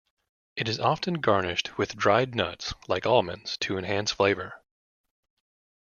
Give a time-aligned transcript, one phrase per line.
[0.55, 4.59] It is often garnished with dried nuts like almonds to enhance flavour.